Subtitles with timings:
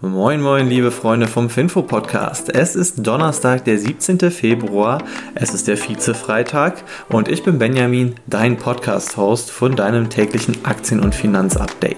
[0.00, 2.54] Moin, moin, liebe Freunde vom Finfo Podcast.
[2.54, 4.30] Es ist Donnerstag, der 17.
[4.30, 5.02] Februar.
[5.34, 11.16] Es ist der Vize-Freitag und ich bin Benjamin, dein Podcast-Host von deinem täglichen Aktien- und
[11.16, 11.96] Finanzupdate.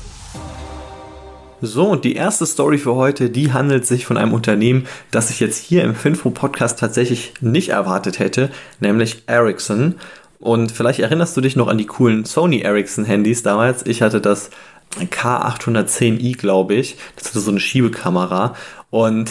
[1.60, 5.40] So, und die erste Story für heute, die handelt sich von einem Unternehmen, das ich
[5.40, 8.48] jetzt hier im Finfo-Podcast tatsächlich nicht erwartet hätte,
[8.80, 9.96] nämlich Ericsson.
[10.38, 13.84] Und vielleicht erinnerst du dich noch an die coolen Sony Ericsson-Handys damals.
[13.84, 14.48] Ich hatte das
[14.96, 16.96] K810i, glaube ich.
[17.16, 18.54] Das hatte so eine Schiebekamera.
[18.90, 19.30] Und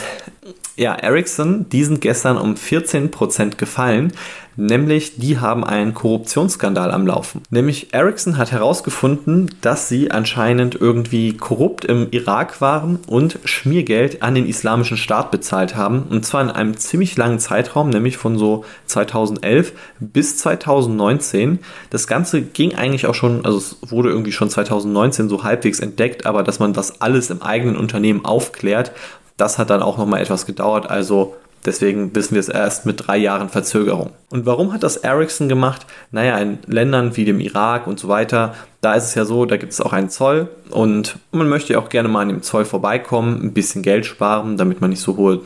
[0.78, 4.14] ja, Ericsson, die sind gestern um 14% gefallen,
[4.60, 7.42] nämlich die haben einen Korruptionsskandal am Laufen.
[7.50, 14.36] Nämlich Ericsson hat herausgefunden, dass sie anscheinend irgendwie korrupt im Irak waren und Schmiergeld an
[14.36, 16.04] den islamischen Staat bezahlt haben.
[16.10, 21.60] Und zwar in einem ziemlich langen Zeitraum, nämlich von so 2011 bis 2019.
[21.90, 26.26] Das Ganze ging eigentlich auch schon, also es wurde irgendwie schon 2019 so halbwegs entdeckt,
[26.26, 28.92] aber dass man das alles im eigenen Unternehmen aufklärt,
[29.38, 30.90] das hat dann auch nochmal etwas gedauert.
[30.90, 34.12] Also Deswegen wissen wir es erst mit drei Jahren Verzögerung.
[34.30, 35.86] Und warum hat das Ericsson gemacht?
[36.12, 39.58] Naja, in Ländern wie dem Irak und so weiter, da ist es ja so, da
[39.58, 42.64] gibt es auch einen Zoll und man möchte ja auch gerne mal an dem Zoll
[42.64, 45.42] vorbeikommen, ein bisschen Geld sparen, damit man nicht so hohe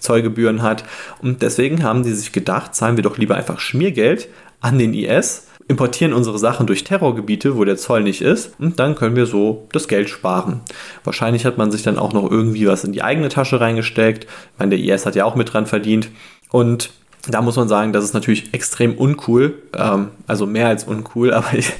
[0.00, 0.84] Zollgebühren hat.
[1.20, 4.28] Und deswegen haben die sich gedacht, zahlen wir doch lieber einfach Schmiergeld
[4.60, 8.94] an den IS importieren unsere Sachen durch Terrorgebiete, wo der Zoll nicht ist, und dann
[8.94, 10.60] können wir so das Geld sparen.
[11.04, 14.24] Wahrscheinlich hat man sich dann auch noch irgendwie was in die eigene Tasche reingesteckt.
[14.24, 16.08] Ich meine, der IS hat ja auch mit dran verdient.
[16.50, 16.90] Und
[17.28, 21.52] da muss man sagen, das ist natürlich extrem uncool, ähm, also mehr als uncool, aber
[21.52, 21.70] ich,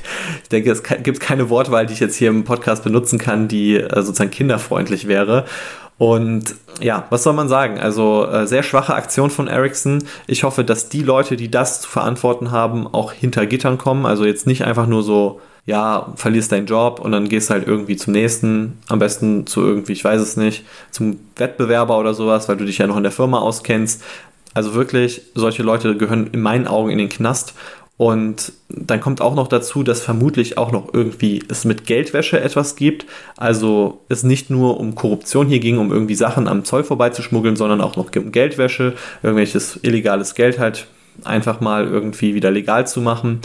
[0.42, 3.76] ich denke, es gibt keine Wortwahl, die ich jetzt hier im Podcast benutzen kann, die
[3.76, 5.46] äh, sozusagen kinderfreundlich wäre.
[5.98, 7.78] Und ja, was soll man sagen?
[7.78, 10.04] Also äh, sehr schwache Aktion von Ericsson.
[10.28, 14.06] Ich hoffe, dass die Leute, die das zu verantworten haben, auch hinter Gittern kommen.
[14.06, 17.96] Also jetzt nicht einfach nur so, ja, verlierst deinen Job und dann gehst halt irgendwie
[17.96, 22.56] zum nächsten, am besten zu irgendwie, ich weiß es nicht, zum Wettbewerber oder sowas, weil
[22.56, 24.02] du dich ja noch in der Firma auskennst.
[24.54, 27.54] Also wirklich, solche Leute gehören in meinen Augen in den Knast
[27.98, 32.76] und dann kommt auch noch dazu, dass vermutlich auch noch irgendwie es mit Geldwäsche etwas
[32.76, 33.06] gibt.
[33.36, 37.80] Also es nicht nur um Korruption hier ging, um irgendwie Sachen am Zoll vorbeizuschmuggeln, sondern
[37.80, 38.94] auch noch um Geldwäsche,
[39.24, 40.86] irgendwelches illegales Geld halt
[41.24, 43.40] einfach mal irgendwie wieder legal zu machen.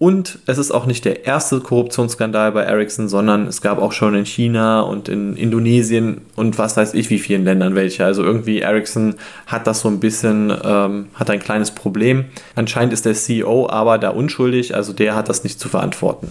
[0.00, 4.14] Und es ist auch nicht der erste Korruptionsskandal bei Ericsson, sondern es gab auch schon
[4.14, 8.06] in China und in Indonesien und was weiß ich wie vielen Ländern welche.
[8.06, 9.16] Also irgendwie Ericsson
[9.46, 12.24] hat das so ein bisschen, ähm, hat ein kleines Problem.
[12.54, 16.28] Anscheinend ist der CEO aber da unschuldig, also der hat das nicht zu verantworten.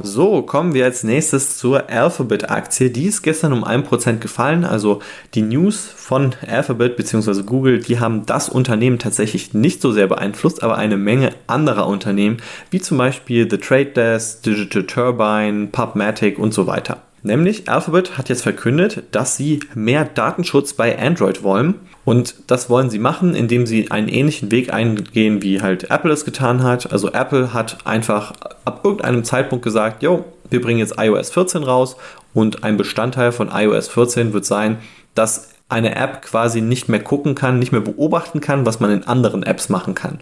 [0.00, 2.90] So, kommen wir als nächstes zur Alphabet-Aktie.
[2.90, 4.64] Die ist gestern um 1% gefallen.
[4.64, 5.00] Also
[5.34, 7.42] die News von Alphabet bzw.
[7.42, 12.36] Google, die haben das Unternehmen tatsächlich nicht so sehr beeinflusst, aber eine Menge anderer Unternehmen,
[12.70, 17.02] wie zum Beispiel The Trade Desk, Digital Turbine, PubMatic und so weiter.
[17.24, 21.74] Nämlich Alphabet hat jetzt verkündet, dass sie mehr Datenschutz bei Android wollen.
[22.08, 26.24] Und das wollen sie machen, indem sie einen ähnlichen Weg eingehen, wie halt Apple es
[26.24, 26.90] getan hat.
[26.90, 28.32] Also Apple hat einfach
[28.64, 31.96] ab irgendeinem Zeitpunkt gesagt, jo, wir bringen jetzt iOS 14 raus
[32.32, 34.78] und ein Bestandteil von iOS 14 wird sein,
[35.14, 39.04] dass eine App quasi nicht mehr gucken kann, nicht mehr beobachten kann, was man in
[39.04, 40.18] anderen Apps machen kann.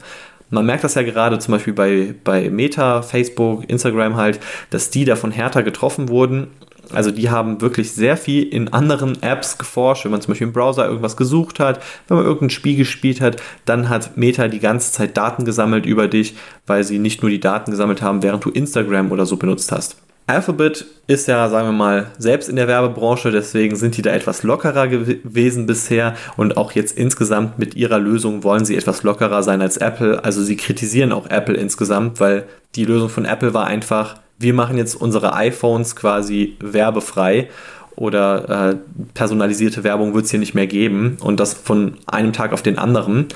[0.50, 4.38] Man merkt das ja gerade zum Beispiel bei, bei Meta, Facebook, Instagram halt,
[4.70, 6.48] dass die davon härter getroffen wurden.
[6.92, 10.04] Also die haben wirklich sehr viel in anderen Apps geforscht.
[10.04, 13.42] Wenn man zum Beispiel im Browser irgendwas gesucht hat, wenn man irgendein Spiel gespielt hat,
[13.64, 17.40] dann hat Meta die ganze Zeit Daten gesammelt über dich, weil sie nicht nur die
[17.40, 19.96] Daten gesammelt haben, während du Instagram oder so benutzt hast.
[20.28, 24.42] Alphabet ist ja, sagen wir mal, selbst in der Werbebranche, deswegen sind die da etwas
[24.42, 29.62] lockerer gewesen bisher und auch jetzt insgesamt mit ihrer Lösung wollen sie etwas lockerer sein
[29.62, 30.24] als Apple.
[30.24, 32.44] Also sie kritisieren auch Apple insgesamt, weil
[32.74, 37.48] die Lösung von Apple war einfach, wir machen jetzt unsere iPhones quasi werbefrei
[37.94, 38.76] oder äh,
[39.14, 42.78] personalisierte Werbung wird es hier nicht mehr geben und das von einem Tag auf den
[42.78, 43.28] anderen.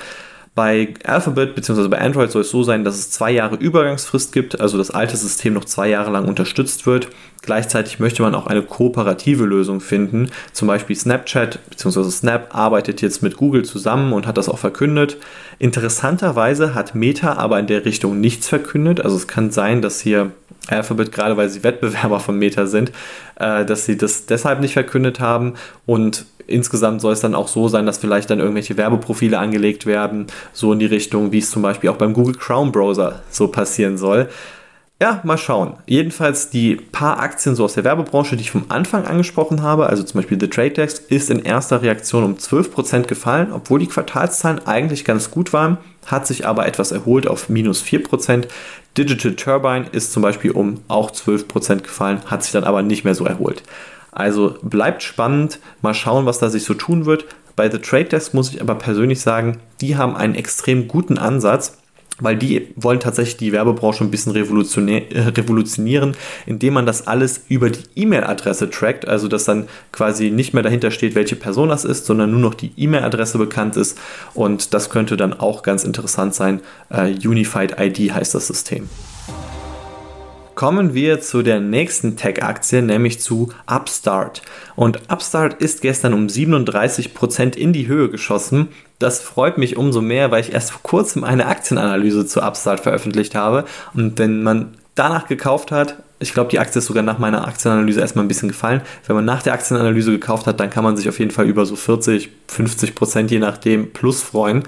[0.56, 1.86] Bei Alphabet bzw.
[1.86, 5.16] bei Android soll es so sein, dass es zwei Jahre Übergangsfrist gibt, also das alte
[5.16, 7.08] System noch zwei Jahre lang unterstützt wird.
[7.42, 10.30] Gleichzeitig möchte man auch eine kooperative Lösung finden.
[10.52, 12.10] Zum Beispiel Snapchat bzw.
[12.10, 15.18] Snap arbeitet jetzt mit Google zusammen und hat das auch verkündet.
[15.60, 19.00] Interessanterweise hat Meta aber in der Richtung nichts verkündet.
[19.00, 20.32] Also es kann sein, dass hier
[20.70, 22.92] Alphabet, gerade weil sie Wettbewerber von Meta sind,
[23.36, 25.54] äh, dass sie das deshalb nicht verkündet haben
[25.86, 30.26] und insgesamt soll es dann auch so sein, dass vielleicht dann irgendwelche Werbeprofile angelegt werden,
[30.52, 33.96] so in die Richtung, wie es zum Beispiel auch beim Google Chrome Browser so passieren
[33.96, 34.28] soll.
[35.02, 35.78] Ja, mal schauen.
[35.86, 40.02] Jedenfalls die paar Aktien so aus der Werbebranche, die ich vom Anfang angesprochen habe, also
[40.02, 44.66] zum Beispiel The Trade Desk, ist in erster Reaktion um 12% gefallen, obwohl die Quartalszahlen
[44.66, 48.44] eigentlich ganz gut waren, hat sich aber etwas erholt auf minus 4%.
[48.98, 53.14] Digital Turbine ist zum Beispiel um auch 12% gefallen, hat sich dann aber nicht mehr
[53.14, 53.62] so erholt.
[54.12, 57.24] Also bleibt spannend, mal schauen, was da sich so tun wird.
[57.56, 61.78] Bei The Trade Desk muss ich aber persönlich sagen, die haben einen extrem guten Ansatz,
[62.20, 66.14] weil die wollen tatsächlich die Werbebranche ein bisschen äh, revolutionieren,
[66.46, 70.90] indem man das alles über die E-Mail-Adresse trackt, also dass dann quasi nicht mehr dahinter
[70.90, 73.98] steht, welche Person das ist, sondern nur noch die E-Mail-Adresse bekannt ist
[74.34, 76.60] und das könnte dann auch ganz interessant sein.
[76.90, 78.88] Uh, Unified ID heißt das System.
[80.60, 84.42] Kommen wir zu der nächsten Tech-Aktie, nämlich zu Upstart.
[84.76, 88.68] Und Upstart ist gestern um 37% in die Höhe geschossen.
[88.98, 93.34] Das freut mich umso mehr, weil ich erst vor kurzem eine Aktienanalyse zu Upstart veröffentlicht
[93.34, 93.64] habe.
[93.94, 98.00] Und wenn man danach gekauft hat, ich glaube, die Aktie ist sogar nach meiner Aktienanalyse
[98.00, 98.82] erstmal ein bisschen gefallen.
[99.06, 101.64] Wenn man nach der Aktienanalyse gekauft hat, dann kann man sich auf jeden Fall über
[101.64, 104.64] so 40, 50 Prozent je nachdem plus freuen.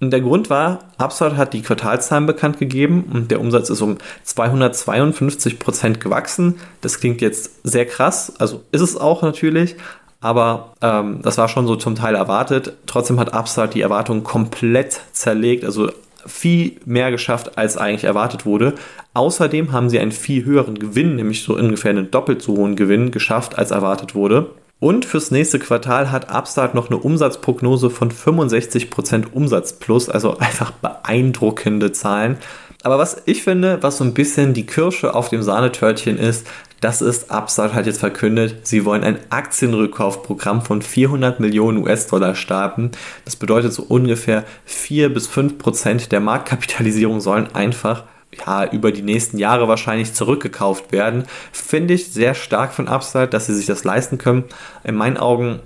[0.00, 3.98] Und der Grund war, Upstart hat die Quartalszahlen bekannt gegeben und der Umsatz ist um
[4.22, 6.60] 252 Prozent gewachsen.
[6.80, 9.74] Das klingt jetzt sehr krass, also ist es auch natürlich,
[10.20, 12.74] aber ähm, das war schon so zum Teil erwartet.
[12.86, 15.90] Trotzdem hat Upstart die Erwartungen komplett zerlegt, also
[16.26, 18.74] viel mehr geschafft, als eigentlich erwartet wurde.
[19.14, 23.10] Außerdem haben sie einen viel höheren Gewinn, nämlich so ungefähr einen doppelt so hohen Gewinn
[23.10, 24.50] geschafft, als erwartet wurde.
[24.80, 30.70] Und fürs nächste Quartal hat Upstart noch eine Umsatzprognose von 65% Umsatz plus, also einfach
[30.70, 32.38] beeindruckende Zahlen.
[32.84, 36.46] Aber was ich finde, was so ein bisschen die Kirsche auf dem Sahnetörtchen ist,
[36.80, 42.92] das ist, Upstart hat jetzt verkündet, sie wollen ein Aktienrückkaufprogramm von 400 Millionen US-Dollar starten.
[43.24, 49.02] Das bedeutet so ungefähr 4 bis 5 Prozent der Marktkapitalisierung sollen einfach ja, über die
[49.02, 51.24] nächsten Jahre wahrscheinlich zurückgekauft werden.
[51.52, 54.44] Finde ich sehr stark von Upside, dass sie sich das leisten können.
[54.84, 55.60] In meinen Augen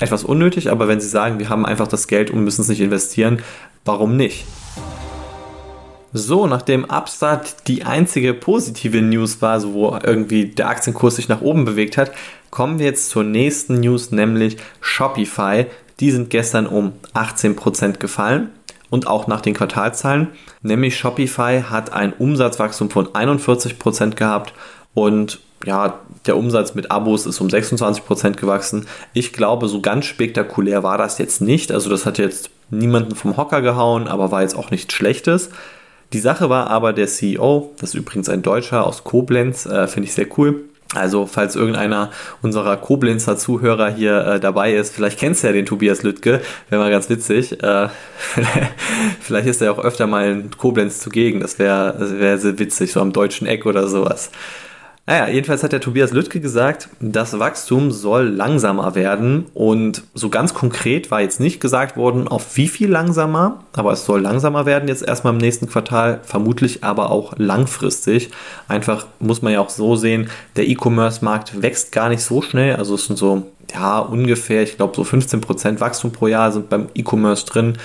[0.00, 2.80] etwas unnötig, aber wenn sie sagen, wir haben einfach das Geld und müssen es nicht
[2.80, 3.42] investieren,
[3.84, 4.44] warum nicht?
[6.12, 11.40] So, nachdem Upstart die einzige positive News war, so wo irgendwie der Aktienkurs sich nach
[11.40, 12.12] oben bewegt hat,
[12.50, 15.66] kommen wir jetzt zur nächsten News, nämlich Shopify.
[15.98, 18.50] Die sind gestern um 18% gefallen
[18.94, 20.28] und auch nach den Quartalzahlen.
[20.62, 24.54] Nämlich Shopify hat ein Umsatzwachstum von 41% gehabt
[24.94, 28.86] und ja, der Umsatz mit Abos ist um 26% gewachsen.
[29.12, 31.72] Ich glaube, so ganz spektakulär war das jetzt nicht.
[31.72, 35.50] Also das hat jetzt niemanden vom Hocker gehauen, aber war jetzt auch nichts Schlechtes.
[36.12, 40.06] Die Sache war aber der CEO, das ist übrigens ein Deutscher aus Koblenz, äh, finde
[40.06, 40.66] ich sehr cool.
[40.92, 42.10] Also, falls irgendeiner
[42.42, 46.82] unserer Koblenzer Zuhörer hier äh, dabei ist, vielleicht kennst du ja den Tobias Lüttke, wäre
[46.82, 47.62] mal ganz witzig.
[47.62, 47.88] Äh,
[49.20, 53.00] vielleicht ist er auch öfter mal in Koblenz zugegen, das wäre wär sehr witzig, so
[53.00, 54.30] am deutschen Eck oder sowas.
[55.06, 60.54] Naja, jedenfalls hat der Tobias Lüttke gesagt, das Wachstum soll langsamer werden und so ganz
[60.54, 64.88] konkret war jetzt nicht gesagt worden, auf wie viel langsamer, aber es soll langsamer werden
[64.88, 68.30] jetzt erstmal im nächsten Quartal, vermutlich aber auch langfristig.
[68.66, 72.94] Einfach muss man ja auch so sehen, der E-Commerce-Markt wächst gar nicht so schnell, also
[72.94, 77.44] es sind so, ja, ungefähr, ich glaube so 15% Wachstum pro Jahr sind beim E-Commerce
[77.44, 77.76] drin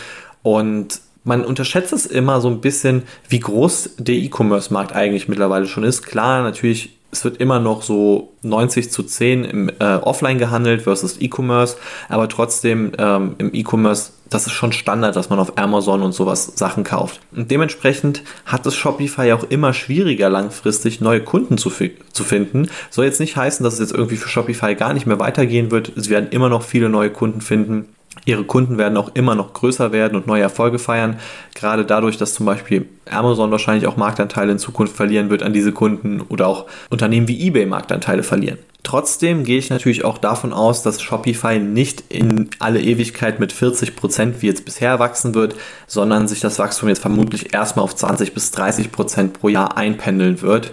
[0.42, 5.84] und man unterschätzt es immer so ein bisschen, wie groß der E-Commerce-Markt eigentlich mittlerweile schon
[5.84, 6.04] ist.
[6.04, 11.20] Klar, natürlich es wird immer noch so 90 zu 10 im äh, Offline gehandelt versus
[11.20, 16.12] E-Commerce, aber trotzdem ähm, im E-Commerce, das ist schon Standard, dass man auf Amazon und
[16.12, 17.20] sowas Sachen kauft.
[17.36, 22.70] Und dementsprechend hat es Shopify auch immer schwieriger, langfristig neue Kunden zu, zu finden.
[22.92, 25.92] Soll jetzt nicht heißen, dass es jetzt irgendwie für Shopify gar nicht mehr weitergehen wird.
[25.96, 27.88] Sie werden immer noch viele neue Kunden finden.
[28.30, 31.20] Ihre Kunden werden auch immer noch größer werden und neue Erfolge feiern.
[31.56, 35.72] Gerade dadurch, dass zum Beispiel Amazon wahrscheinlich auch Marktanteile in Zukunft verlieren wird an diese
[35.72, 38.60] Kunden oder auch Unternehmen wie eBay Marktanteile verlieren.
[38.84, 43.96] Trotzdem gehe ich natürlich auch davon aus, dass Shopify nicht in alle Ewigkeit mit 40
[43.96, 45.56] Prozent wie jetzt bisher wachsen wird,
[45.88, 50.44] sondern sich das Wachstum jetzt vermutlich erstmal auf 20 bis 30 Prozent pro Jahr einpendeln
[50.44, 50.70] wird.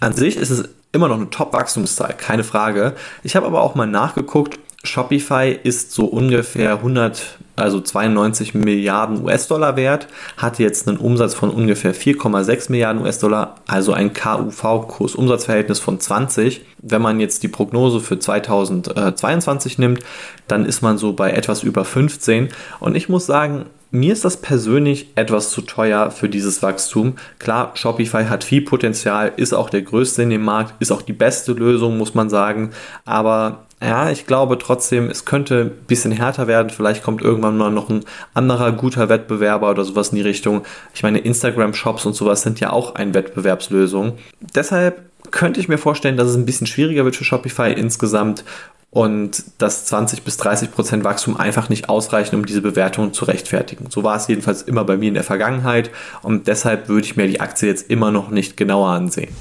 [0.00, 2.94] An sich ist es immer noch eine Top-Wachstumszahl, keine Frage.
[3.22, 9.76] Ich habe aber auch mal nachgeguckt Shopify ist so ungefähr 100, also 92 Milliarden US-Dollar
[9.76, 16.66] wert, hat jetzt einen Umsatz von ungefähr 4,6 Milliarden US-Dollar, also ein KUV-Kurs-Umsatzverhältnis von 20.
[16.82, 20.00] Wenn man jetzt die Prognose für 2022 nimmt,
[20.48, 22.50] dann ist man so bei etwas über 15.
[22.78, 27.14] Und ich muss sagen, mir ist das persönlich etwas zu teuer für dieses Wachstum.
[27.38, 31.12] Klar, Shopify hat viel Potenzial, ist auch der größte in dem Markt, ist auch die
[31.12, 32.70] beste Lösung, muss man sagen.
[33.04, 36.70] Aber ja, ich glaube trotzdem, es könnte ein bisschen härter werden.
[36.70, 40.62] Vielleicht kommt irgendwann mal noch ein anderer guter Wettbewerber oder sowas in die Richtung.
[40.94, 44.18] Ich meine, Instagram-Shops und sowas sind ja auch eine Wettbewerbslösung.
[44.54, 48.44] Deshalb könnte ich mir vorstellen, dass es ein bisschen schwieriger wird für Shopify insgesamt
[48.90, 53.90] und dass 20 bis 30 Prozent Wachstum einfach nicht ausreichen, um diese Bewertung zu rechtfertigen.
[53.90, 55.90] So war es jedenfalls immer bei mir in der Vergangenheit
[56.22, 59.34] und deshalb würde ich mir die Aktie jetzt immer noch nicht genauer ansehen.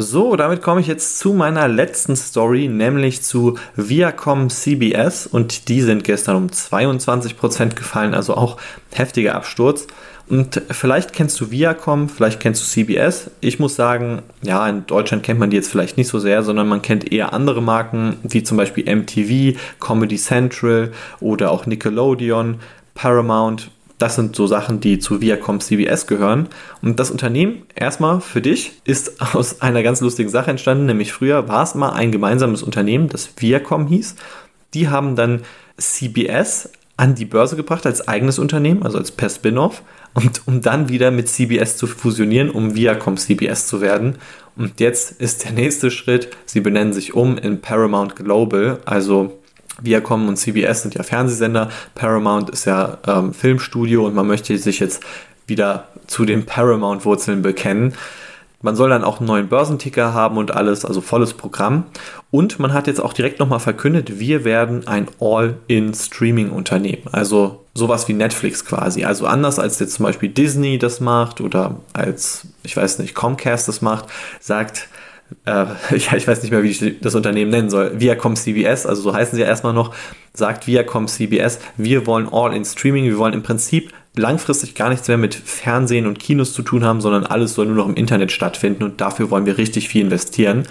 [0.00, 5.82] So, damit komme ich jetzt zu meiner letzten Story, nämlich zu Viacom CBS und die
[5.82, 8.58] sind gestern um 22% gefallen, also auch
[8.92, 9.88] heftiger Absturz.
[10.28, 13.32] Und vielleicht kennst du Viacom, vielleicht kennst du CBS.
[13.40, 16.68] Ich muss sagen, ja, in Deutschland kennt man die jetzt vielleicht nicht so sehr, sondern
[16.68, 22.60] man kennt eher andere Marken, wie zum Beispiel MTV, Comedy Central oder auch Nickelodeon,
[22.94, 23.68] Paramount.
[23.98, 26.48] Das sind so Sachen, die zu Viacom CBS gehören.
[26.82, 31.48] Und das Unternehmen, erstmal für dich, ist aus einer ganz lustigen Sache entstanden, nämlich früher
[31.48, 34.14] war es mal ein gemeinsames Unternehmen, das Viacom hieß.
[34.74, 35.42] Die haben dann
[35.76, 39.82] CBS an die Börse gebracht als eigenes Unternehmen, also als per Spin-off,
[40.14, 44.16] und um dann wieder mit CBS zu fusionieren, um Viacom CBS zu werden.
[44.56, 49.38] Und jetzt ist der nächste Schritt, sie benennen sich um in Paramount Global, also
[49.82, 54.80] Viacom und CBS sind ja Fernsehsender, Paramount ist ja ähm, Filmstudio und man möchte sich
[54.80, 55.02] jetzt
[55.46, 57.94] wieder zu den Paramount-Wurzeln bekennen.
[58.60, 61.84] Man soll dann auch einen neuen Börsenticker haben und alles, also volles Programm.
[62.32, 67.04] Und man hat jetzt auch direkt nochmal verkündet, wir werden ein All-in-Streaming-Unternehmen.
[67.12, 69.04] Also sowas wie Netflix quasi.
[69.04, 73.68] Also anders als jetzt zum Beispiel Disney das macht oder als, ich weiß nicht, Comcast
[73.68, 74.06] das macht,
[74.40, 74.88] sagt
[75.44, 75.50] äh,
[75.96, 79.14] ja, ich weiß nicht mehr, wie ich das Unternehmen nennen soll, Viacom CBS, also so
[79.14, 79.94] heißen sie ja erstmal noch,
[80.34, 85.08] sagt Viacom CBS, wir wollen all in Streaming, wir wollen im Prinzip langfristig gar nichts
[85.08, 88.32] mehr mit Fernsehen und Kinos zu tun haben, sondern alles soll nur noch im Internet
[88.32, 90.64] stattfinden und dafür wollen wir richtig viel investieren.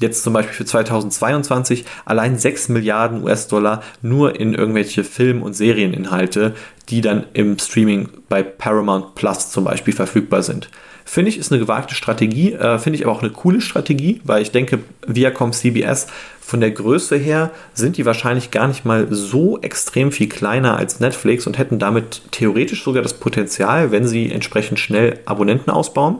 [0.00, 6.54] Jetzt zum Beispiel für 2022 allein 6 Milliarden US-Dollar nur in irgendwelche Film- und Serieninhalte,
[6.88, 10.70] die dann im Streaming bei Paramount Plus zum Beispiel verfügbar sind.
[11.10, 14.42] Finde ich, ist eine gewagte Strategie, äh, finde ich aber auch eine coole Strategie, weil
[14.42, 16.06] ich denke, Viacom CBS
[16.38, 21.00] von der Größe her sind die wahrscheinlich gar nicht mal so extrem viel kleiner als
[21.00, 26.18] Netflix und hätten damit theoretisch sogar das Potenzial, wenn sie entsprechend schnell Abonnenten ausbauen.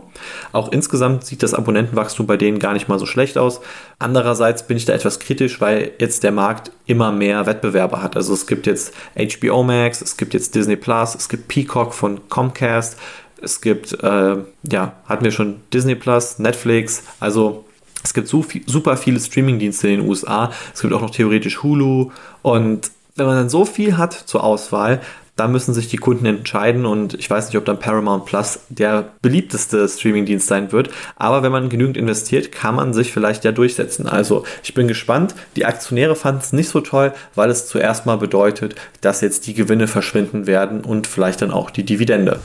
[0.53, 3.61] Auch insgesamt sieht das Abonnentenwachstum bei denen gar nicht mal so schlecht aus.
[3.99, 8.17] Andererseits bin ich da etwas kritisch, weil jetzt der Markt immer mehr Wettbewerber hat.
[8.17, 12.27] Also es gibt jetzt HBO Max, es gibt jetzt Disney Plus, es gibt Peacock von
[12.31, 12.97] Comcast.
[13.43, 14.37] Es gibt, äh,
[14.71, 17.65] ja, hatten wir schon Disney Plus, Netflix, also
[18.03, 20.53] es gibt so viel, super viele Streamingdienste in den USA.
[20.73, 22.11] Es gibt auch noch theoretisch Hulu.
[22.43, 25.01] Und wenn man dann so viel hat zur Auswahl,
[25.39, 29.13] dann müssen sich die Kunden entscheiden und ich weiß nicht, ob dann Paramount Plus der
[29.23, 34.09] beliebteste Streamingdienst sein wird, aber wenn man genügend investiert, kann man sich vielleicht ja durchsetzen.
[34.09, 35.37] Also ich bin gespannt.
[35.55, 39.55] Die Aktionäre fanden es nicht so toll, weil es zuerst mal bedeutet, dass jetzt die
[39.55, 42.41] Gewinne verschwinden werden und vielleicht dann auch die Dividende.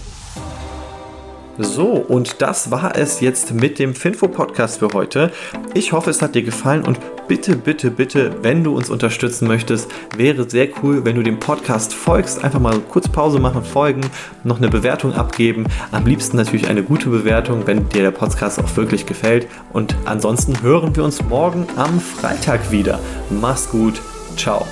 [1.57, 5.31] So, und das war es jetzt mit dem Finfo-Podcast für heute.
[5.73, 9.89] Ich hoffe, es hat dir gefallen und bitte, bitte, bitte, wenn du uns unterstützen möchtest,
[10.17, 12.43] wäre sehr cool, wenn du dem Podcast folgst.
[12.43, 14.01] Einfach mal kurz Pause machen, folgen,
[14.43, 15.65] noch eine Bewertung abgeben.
[15.91, 19.47] Am liebsten natürlich eine gute Bewertung, wenn dir der Podcast auch wirklich gefällt.
[19.71, 22.99] Und ansonsten hören wir uns morgen am Freitag wieder.
[23.29, 24.01] Mach's gut.
[24.35, 24.65] Ciao.